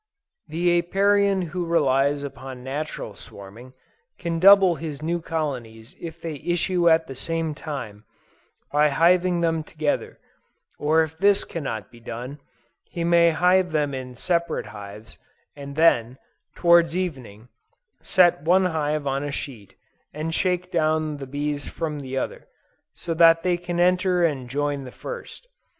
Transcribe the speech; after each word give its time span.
The 0.47 0.79
Apiarian 0.81 1.49
who 1.53 1.63
relies 1.67 2.23
upon 2.23 2.63
natural 2.63 3.13
swarming, 3.13 3.73
can 4.17 4.39
double 4.39 4.73
his 4.73 5.03
new 5.03 5.21
colonies 5.21 5.95
if 6.01 6.19
they 6.19 6.37
issue 6.43 6.89
at 6.89 7.05
the 7.05 7.13
same 7.13 7.53
time, 7.53 8.05
by 8.71 8.89
hiving 8.89 9.41
them 9.41 9.61
together, 9.63 10.17
or 10.79 11.03
if 11.03 11.19
this 11.19 11.43
cannot 11.45 11.91
be 11.91 11.99
done, 11.99 12.39
he 12.89 13.03
may 13.03 13.29
hive 13.29 13.71
them 13.73 13.93
in 13.93 14.15
separate 14.15 14.65
hives, 14.73 15.19
and 15.55 15.75
then, 15.75 16.17
towards 16.55 16.97
evening, 16.97 17.49
set 18.01 18.41
one 18.41 18.65
hive 18.65 19.05
on 19.05 19.23
a 19.23 19.31
sheet, 19.31 19.75
and 20.15 20.33
shake 20.33 20.71
down 20.71 21.17
the 21.17 21.27
bees 21.27 21.67
from 21.67 21.99
the 21.99 22.17
other, 22.17 22.47
so 22.91 23.13
that 23.13 23.43
they 23.43 23.55
can 23.55 23.79
enter 23.79 24.25
and 24.25 24.49
join 24.49 24.83
the 24.83 24.91
first. 24.91 25.47